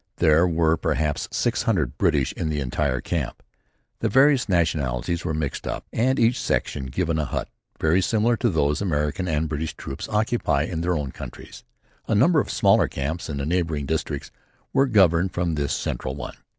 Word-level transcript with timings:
There 0.15 0.47
were 0.47 0.77
perhaps 0.77 1.27
six 1.31 1.61
hundred 1.61 1.95
British 1.99 2.33
in 2.33 2.49
the 2.49 2.59
entire 2.59 3.01
camp. 3.01 3.43
The 3.99 4.09
various 4.09 4.49
nationalities 4.49 5.23
were 5.23 5.35
mixed 5.35 5.67
up 5.67 5.85
and 5.93 6.17
each 6.17 6.41
section 6.41 6.87
given 6.87 7.19
a 7.19 7.25
hut 7.25 7.47
very 7.79 8.01
similar 8.01 8.35
to 8.37 8.49
those 8.49 8.81
American 8.81 9.27
and 9.27 9.47
British 9.47 9.75
troops 9.75 10.09
occupy 10.09 10.63
in 10.63 10.81
their 10.81 10.95
own 10.97 11.11
countries. 11.11 11.63
A 12.07 12.15
number 12.15 12.39
of 12.39 12.49
smaller 12.49 12.87
camps 12.87 13.29
in 13.29 13.37
the 13.37 13.45
neighbouring 13.45 13.85
districts 13.85 14.31
were 14.73 14.87
governed 14.87 15.33
from 15.35 15.53
this 15.53 15.71
central 15.71 16.15
one. 16.15 16.33